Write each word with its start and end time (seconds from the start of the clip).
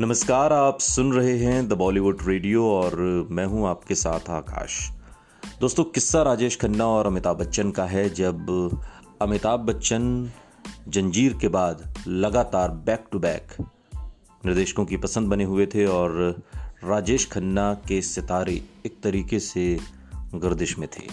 नमस्कार, 0.00 0.52
आप 0.52 0.78
सुन 0.80 1.12
रहे 1.12 1.36
हैं 1.38 1.68
द 1.68 1.72
बॉलीवुड 1.72 2.22
रेडियो 2.26 2.64
और 2.66 2.96
मैं 3.30 3.44
हूँ 3.46 3.66
आपके 3.68 3.94
साथ 3.94 4.30
आकाश। 4.30 4.90
दोस्तों, 5.60 5.84
किस्सा 5.84 6.22
राजेश 6.22 6.56
खन्ना 6.56 6.86
और 6.86 7.06
अमिताभ 7.06 7.36
बच्चन 7.36 7.70
का 7.70 7.84
है। 7.84 8.08
जब 8.10 8.46
अमिताभ 9.22 9.60
बच्चन 9.60 10.30
जंजीर 10.88 11.36
के 11.40 11.48
बाद 11.48 11.94
लगातार 12.08 12.70
बैक 12.86 13.04
टू 13.12 13.18
बैक 13.18 13.56
निर्देशकों 14.46 14.84
की 14.84 14.96
पसंद 14.96 15.28
बने 15.28 15.44
हुए 15.44 15.66
थे 15.66 15.86
और 15.86 16.42
राजेश 16.84 17.28
खन्ना 17.30 17.72
के 17.74 18.00
सितारे 18.02 18.60
एक 18.86 18.96
तरीके 19.02 19.40
से 19.40 19.78
गर्दिश 20.34 20.78
में 20.78 20.88
थे। 20.88 21.06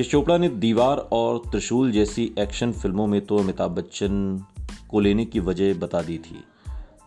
यश 0.00 0.10
चोपड़ा 0.10 0.38
ने 0.38 0.48
दीवार 0.48 1.08
और 1.12 1.38
त्रिशूल 1.38 1.92
जैसी 1.92 2.34
एक्शन 2.38 2.72
फ़िल्मों 2.72 3.06
में 3.06 3.20
तो 3.26 3.38
अमिताभ 3.38 3.70
बच्चन 3.70 4.44
को 4.90 5.00
लेने 5.00 5.24
की 5.24 5.40
वजह 5.40 5.74
बता 5.74 6.02
दी 6.02 6.18
थी। 6.18 6.44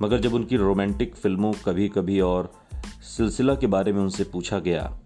मगर 0.01 0.19
जब 0.19 0.33
उनकी 0.33 0.57
रोमांटिक 0.57 1.15
फ़िल्मों 1.15 1.53
कभी 1.53 1.89
कभी 1.89 2.19
और 2.19 2.53
सिलसिला 3.01 3.55
के 3.55 3.67
बारे 3.67 3.93
में 3.93 4.01
उनसे 4.01 4.23
पूछा 4.23 4.59
गया, 4.59 4.99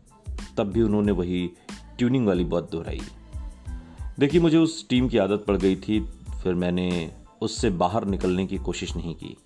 तब 0.58 0.64
भी 0.64 0.82
उन्होंने 0.82 1.12
वही 1.12 1.50
ट्यूनिंग 1.98 2.28
वाली 2.28 2.44
बात 2.44 2.72
दोहराई। 2.72 3.02
देखिए, 4.20 4.42
मुझे 4.42 4.58
उस 4.58 4.90
टीम 4.90 5.10
की 5.10 5.18
आदत 5.18 5.46
पड़ 5.48 5.58
गई 5.58 5.76
थी, 5.76 6.00
फिर 6.44 6.54
मैंने 6.54 7.12
उससे 7.42 7.70
बाहर 7.70 8.06
निकलने 8.06 8.48
की 8.48 8.58
कोशिश 8.58 8.96
नहीं 8.96 9.16
की। 9.16 9.38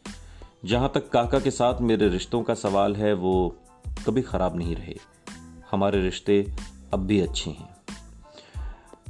जहाँ 0.65 0.91
तक 0.95 1.09
काका 1.09 1.39
के 1.39 1.51
साथ 1.51 1.81
मेरे 1.81 2.09
रिश्तों 2.09 2.43
का 2.43 2.53
सवाल 2.53 2.95
है, 2.95 3.13
वो 3.13 3.57
कभी 4.07 4.21
ख़राब 4.21 4.57
नहीं 4.57 4.75
रहे। 4.75 4.95
हमारे 5.71 6.01
रिश्ते 6.01 6.53
अब 6.93 6.99
भी 6.99 7.19
अच्छे 7.19 7.49
हैं। 7.49 7.77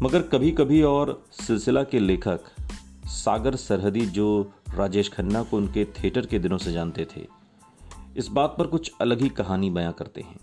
मगर 0.01 0.21
कभी 0.21 0.51
कभी 0.51 0.83
और 0.83 1.25
सिलसिला 1.31 1.83
के 1.83 1.99
लेखक 1.99 2.39
सागर 3.05 3.55
सरहदी, 3.55 4.05
जो 4.05 4.51
राजेश 4.75 5.09
खन्ना 5.09 5.43
को 5.43 5.57
उनके 5.57 5.85
थिएटर 5.85 6.25
के 6.25 6.39
दिनों 6.39 6.57
से 6.57 6.71
जानते 6.71 7.07
थे। 7.17 7.27
इस 8.17 8.27
बात 8.27 8.55
पर 8.59 8.67
कुछ 8.67 8.91
अलग 9.01 9.21
ही 9.21 9.29
कहानी 9.29 9.69
बयां 9.69 9.91
करते 9.91 10.21
हैं। 10.21 10.39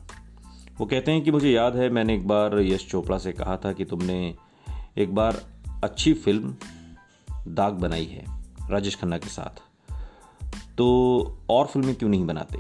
वो 0.79 0.87
कहते 0.87 1.13
हैं 1.13 1.25
कि 1.25 1.31
मुझे 1.31 1.51
याद 1.51 1.77
है, 1.77 1.91
मैंने 1.91 2.15
एक 2.15 2.29
बार 2.29 2.59
यश 2.59 2.91
चोपड़ा 2.91 3.19
से 3.19 3.33
कहा 3.33 3.57
था 3.57 3.73
कि 3.73 3.85
तुमने 3.85 4.35
एक 4.99 5.15
बार 5.15 5.47
अच्छी 5.85 6.15
फ़िल्म 6.15 6.55
दाग 7.49 7.73
बनाई 7.73 8.05
है, 8.05 8.25
राजेश 8.71 8.97
खन्ना 8.97 9.19
के 9.19 9.29
साथ। 9.29 9.63
तो 10.79 11.39
और 11.51 11.67
फ़िल्में 11.67 11.95
क्यों 11.95 12.11
नहीं 12.11 12.27
बनाते? 12.27 12.59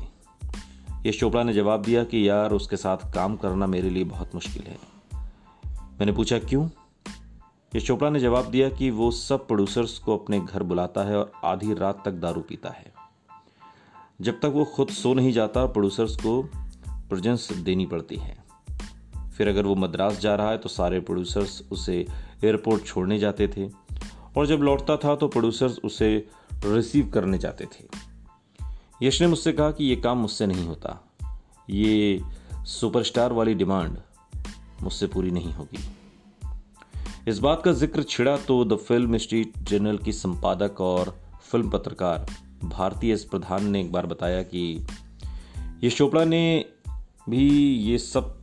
यश 1.06 1.20
चोपड़ा 1.20 1.42
ने 1.42 1.52
जवाब 1.52 1.82
दिया 1.82 2.04
कि 2.04 2.28
यार, 2.28 2.52
उसके 2.52 2.76
साथ 2.76 3.12
काम 3.12 3.36
करना 3.36 3.66
मेरे 3.66 3.90
लिए 3.90 4.04
बहुत 4.04 4.34
मुश्किल 4.34 4.62
है। 4.62 4.78
मैंने 6.00 6.12
पूछा, 6.12 6.38
क्यों? 6.38 6.68
ये 7.74 7.80
चोपड़ा 7.80 8.10
ने 8.10 8.20
जवाब 8.20 8.50
दिया 8.50 8.68
कि 8.68 8.90
वो 8.90 9.10
सब 9.10 9.46
प्रोड्यूसर्स 9.46 9.98
को 9.98 10.16
अपने 10.18 10.40
घर 10.40 10.62
बुलाता 10.62 11.04
है 11.04 11.18
और 11.18 11.32
आधी 11.44 11.74
रात 11.74 12.02
तक 12.04 12.12
दारू 12.12 12.40
पीता 12.40 12.68
है। 12.68 12.92
जब 14.20 14.40
तक 14.40 14.44
वो 14.44 14.64
खुद 14.64 14.88
सो 14.88 15.14
नहीं 15.14 15.32
जाता 15.32 15.66
प्रोड्यूसर्स 15.66 16.16
को 16.16 16.50
प्रजेंस 16.88 17.52
देनी 17.52 17.86
पड़ती 17.86 18.16
है। 18.16 18.44
फिर 19.36 19.48
अगर 19.48 19.66
वो 19.66 19.74
मद्रास 19.74 20.20
जा 20.20 20.34
रहा 20.34 20.50
है 20.50 20.58
तो 20.58 20.68
सारे 20.68 21.00
प्रोड्यूसर्स 21.00 21.62
उसे 21.70 22.06
एयरपोर्ट 22.44 22.84
छोड़ने 22.84 23.18
जाते 23.18 23.48
थे। 23.48 23.68
और 24.36 24.46
जब 24.46 24.58
लौटता 24.58 24.96
था 24.96 25.16
तो 25.16 25.28
प्रोड्यूसर्स 25.28 25.78
उसे 25.84 26.28
रिसीव 26.64 27.10
करने 27.10 27.38
जाते 27.38 27.64
थे। 27.64 27.84
यश 29.02 29.20
ने 29.20 29.26
मुझसे 29.26 29.52
कहा 29.52 29.70
कि 29.70 29.84
ये 29.84 29.96
काम 29.96 30.18
मुझसे 30.18 30.46
नहीं 30.46 30.66
होता। 30.66 31.10
ये 31.70 32.20
सुपरस्टार 32.54 33.32
वाली 33.32 33.54
डिमांड 33.54 33.98
मुझसे 34.82 35.06
पूरी 35.06 35.30
नहीं 35.30 35.52
होगी। 35.52 35.78
इस 37.28 37.38
बात 37.38 37.62
का 37.62 37.72
ज़िक्र 37.72 38.02
छिड़ा 38.02 38.36
तो 38.36 38.64
द 38.64 38.76
फ़िल्म 38.76 39.16
स्ट्रीट 39.18 39.58
जर्नल 39.62 39.98
की 39.98 40.12
संपादक 40.12 40.80
और 40.80 41.08
फ़िल्म 41.50 41.70
पत्रकार 41.70 42.26
भारतीय 42.64 43.12
एस 43.12 43.24
प्रधान 43.24 43.66
ने 43.70 43.80
एक 43.80 43.92
बार 43.92 44.06
बताया 44.06 44.42
कि 44.42 44.86
ये 45.84 45.90
चोपड़ा 45.90 46.24
ने 46.24 46.64
भी 47.28 47.48
ये 47.74 47.98
सब 47.98 48.34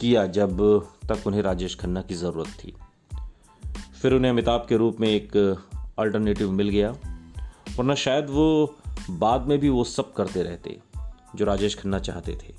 किया 0.00 0.26
जब 0.26 0.56
तक 1.08 1.26
उन्हें 1.26 1.42
राजेश 1.42 1.74
खन्ना 1.74 2.02
की 2.02 2.14
ज़रूरत 2.14 2.48
थी। 2.48 2.74
फिर 4.02 4.12
उन्हें 4.12 4.30
अमिताभ 4.30 4.66
के 4.68 4.76
रूप 4.76 5.00
में 5.00 5.08
एक 5.08 5.36
अल्टरनेटिव 5.98 6.50
मिल 6.52 6.68
गया 6.68 6.90
वरना 7.78 7.94
शायद 7.94 8.30
वो 8.30 8.76
बाद 9.10 9.46
में 9.48 9.58
भी 9.58 9.68
वो 9.68 9.84
सब 9.84 10.12
करते 10.14 10.42
रहते 10.42 10.78
जो 11.36 11.44
राजेश 11.44 11.74
खन्ना 11.74 11.98
चाहते 11.98 12.32
थे। 12.32 12.54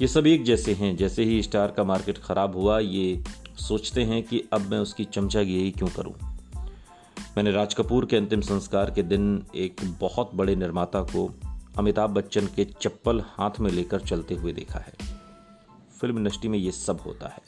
ये 0.00 0.08
सब 0.08 0.26
एक 0.26 0.44
जैसे 0.44 0.72
हैं, 0.74 0.96
जैसे 0.96 1.24
ही 1.24 1.42
स्टार 1.42 1.70
का 1.70 1.84
मार्केट 1.84 2.18
ख़राब 2.18 2.56
हुआ, 2.56 2.78
ये 2.78 3.22
सोचते 3.60 4.04
हैं 4.04 4.22
कि 4.22 4.48
अब 4.52 4.60
मैं 4.60 4.78
उसकी 4.78 5.04
चमचा 5.04 5.20
चमचागिरी 5.20 5.70
क्यों 5.70 5.88
करूँ। 5.88 6.14
मैंने 7.36 7.50
राज 7.50 7.74
कपूर 7.74 8.06
के 8.06 8.16
अंतिम 8.16 8.40
संस्कार 8.40 8.90
के 8.90 9.02
दिन 9.02 9.46
एक 9.54 9.80
बहुत 10.00 10.30
बड़े 10.34 10.56
निर्माता 10.56 11.02
को 11.02 11.34
अमिताभ 11.78 12.10
बच्चन 12.10 12.46
के 12.46 12.64
चप्पल 12.64 13.20
हाथ 13.26 13.50
में 13.60 13.70
लेकर 13.70 14.00
चलते 14.00 14.34
हुए 14.34 14.52
देखा 14.52 14.78
है। 14.78 14.92
फ़िल्म 16.00 16.18
इंडस्ट्री 16.18 16.48
में 16.48 16.58
ये 16.58 16.70
सब 16.70 17.00
होता 17.00 17.28
है। 17.28 17.42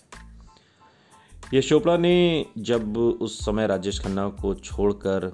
यश 1.55 1.69
चोपड़ा 1.69 1.97
ने 1.97 2.47
जब 2.59 2.99
उस 2.99 3.45
समय 3.45 3.67
राजेश 3.67 4.01
खन्ना 4.01 4.29
को 4.29 4.55
छोड़कर 4.55 5.33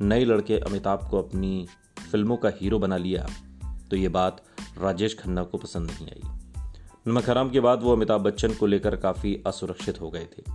नए 0.00 0.24
लड़के 0.24 0.58
अमिताभ 0.58 1.08
को 1.10 1.22
अपनी 1.22 1.66
फ़िल्मों 2.10 2.36
का 2.36 2.48
हीरो 2.48 2.78
बना 2.78 2.96
लिया 2.96 3.26
तो 3.90 3.96
ये 3.96 4.08
बात 4.08 4.42
राजेश 4.78 5.14
खन्ना 5.14 5.42
को 5.42 5.58
पसंद 5.58 5.90
नहीं 5.90 6.06
आई। 6.06 6.43
नमक 7.08 7.30
हराम 7.30 7.50
के 7.50 7.60
बाद 7.60 7.82
वो 7.82 7.92
अमिताभ 7.92 8.20
बच्चन 8.20 8.54
को 8.54 8.66
लेकर 8.66 8.96
काफ़ी 8.96 9.42
असुरक्षित 9.46 10.00
हो 10.00 10.10
गए 10.10 10.24
थे। 10.24 10.52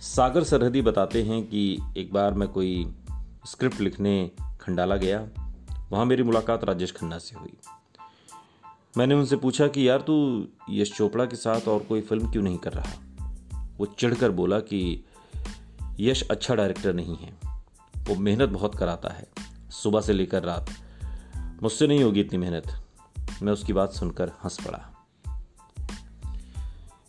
सागर 0.00 0.44
सरहदी 0.44 0.82
बताते 0.82 1.22
हैं 1.22 1.46
कि 1.46 1.78
एक 1.96 2.12
बार 2.12 2.34
मैं 2.34 2.48
कोई 2.48 2.94
स्क्रिप्ट 3.46 3.80
लिखने 3.80 4.30
खंडाला 4.60 4.96
गया। 4.96 5.28
वहाँ 5.90 6.04
मेरी 6.04 6.22
मुलाकात 6.22 6.64
राजेश 6.64 6.92
खन्ना 6.92 7.18
से 7.18 7.38
हुई। 7.38 7.52
मैंने 8.96 9.14
उनसे 9.14 9.36
पूछा 9.36 9.68
कि, 9.68 9.88
यार, 9.88 10.00
तू 10.00 10.46
यश 10.70 10.92
चोपड़ा 10.92 11.24
के 11.24 11.36
साथ 11.36 11.60
और 11.60 11.80
कोई 11.80 12.00
फ़िल्म 12.00 12.32
क्यों 12.32 12.42
नहीं 12.42 12.58
कर 12.58 12.72
रहा? 12.72 12.92
वो 13.78 13.86
चिढ़कर 13.86 14.30
बोला 14.30 14.60
कि, 14.60 15.04
यश 16.00 16.28
अच्छा 16.30 16.54
डायरेक्टर 16.54 16.92
नहीं 16.92 17.16
है। 17.16 17.38
वो 17.96 18.14
मेहनत 18.14 18.48
बहुत 18.48 18.74
कराता 18.74 19.08
है। 19.08 19.28
सुबह 19.70 20.00
से 20.00 20.12
लेकर 20.12 20.42
रात। 20.42 20.66
मुझसे 21.62 21.86
नहीं 21.86 22.04
होगी 22.04 22.20
इतनी 22.20 22.38
मेहनत। 22.38 22.84
मैं 23.42 23.52
उसकी 23.52 23.72
बात 23.72 23.92
सुनकर 23.92 24.28
हंस 24.28 24.66
पड़ा। 24.68 24.93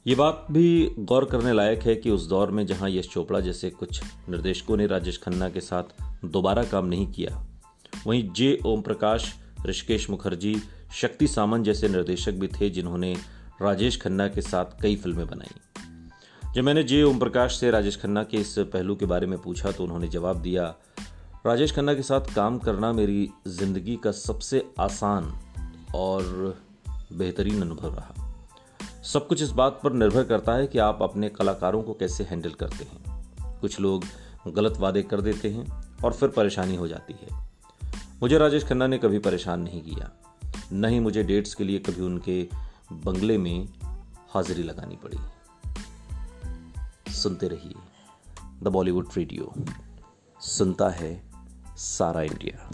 ये 0.06 0.16
बात 0.16 0.46
भी 0.52 0.96
गौर 1.00 1.26
करने 1.26 1.52
लायक 1.54 1.84
है 1.84 1.96
कि 1.96 2.10
उस 2.12 2.28
दौर 2.30 2.52
में 2.52 2.66
जहाँ 2.68 2.90
यश 2.90 3.08
चोपड़ा 3.10 3.40
जैसे 3.40 3.70
कुछ 3.70 4.02
निर्देशकों 4.30 4.76
ने 4.78 4.86
राजेश 4.88 5.18
खन्ना 5.18 5.48
के 5.50 5.60
साथ 5.60 5.84
दोबारा 6.26 6.64
काम 6.64 6.86
नहीं 6.86 7.08
किया, 7.12 7.42
वहीं 8.08 8.30
जे. 8.32 8.58
ओम 8.66 8.82
प्रकाश, 8.82 9.34
ऋषिकेश 9.66 10.10
मुखर्जी, 10.10 10.56
शक्ति 10.94 11.28
सामन 11.28 11.64
जैसे 11.64 11.90
निर्देशक 11.90 12.34
भी 12.34 12.48
थे 12.50 12.70
जिन्होंने 12.70 13.14
राजेश 13.62 14.00
खन्ना 14.02 14.28
के 14.28 14.42
साथ 14.42 14.82
कई 14.82 14.96
फ़िल्में 14.96 15.26
बनाई। 15.28 16.52
जब 16.54 16.64
मैंने 16.64 16.84
जे. 16.84 17.02
ओम 17.04 17.20
प्रकाश 17.20 17.56
से 17.60 17.72
राजेश 17.72 17.98
खन्ना 18.02 18.24
के 18.24 18.38
इस 18.38 18.54
पहलू 18.60 18.96
के 18.96 19.06
बारे 19.06 19.28
में 19.28 19.38
पूछा 19.40 19.72
तो 19.72 19.84
उन्होंने 19.84 20.08
जवाब 20.08 20.42
दिया, 20.42 20.68
राजेश 21.46 21.72
खन्ना 21.72 21.94
के 21.94 22.02
साथ 22.02 22.34
काम 22.36 22.58
करना 22.60 22.94
मेरी 22.94 23.28
ज़िंदगी 23.50 23.96
का 23.96 24.12
सबसे 24.14 24.64
आसान 24.80 25.34
और 25.96 26.56
बेहतरीन 27.14 27.62
अनुभव 27.62 27.96
रहा। 27.96 28.25
सब 29.06 29.28
कुछ 29.28 29.42
इस 29.42 29.50
बात 29.50 29.80
पर 29.84 29.94
निर्भर 29.94 30.24
करता 30.24 30.54
है 30.54 30.68
कि 30.68 30.78
आप 30.78 31.00
अपने 31.02 31.30
कलाकारों 31.30 31.84
को 31.84 31.94
कैसे 31.94 32.24
हैंडल 32.24 32.52
करते 32.52 32.84
हैं। 32.84 33.26
कुछ 33.60 33.80
लोग 33.80 34.04
गलत 34.48 34.78
वादे 34.78 35.04
कर 35.04 35.22
देते 35.22 35.50
हैं 35.50 35.96
और 36.06 36.14
फिर 36.14 36.30
परेशानी 36.30 36.76
हो 36.76 36.88
जाती 36.88 37.16
है। 37.22 37.50
मुझे 38.22 38.38
राजेश 38.38 38.66
खन्ना 38.66 38.88
ने 38.88 38.98
कभी 38.98 39.20
परेशान 39.20 39.62
नहीं 39.62 39.82
किया। 39.82 40.12
न 40.74 40.86
ही 40.86 41.00
मुझे 41.00 41.24
डेट्स 41.24 41.54
के 41.54 41.64
लिए 41.64 41.80
कभी 41.80 42.02
उनके 42.02 42.50
बंगले 42.94 43.38
में 43.38 43.70
हाजिरी 44.30 44.64
लगानी 44.64 44.96
पड़ी। 44.96 45.18
सुनते 47.14 47.48
रहिए 47.48 47.76
द 48.64 48.68
बॉलीवुड 48.68 49.10
रेडियो। 49.18 49.54
सुनता 50.40 50.90
है 50.90 51.32
सारा 51.78 52.22
इंडिया। 52.22 52.72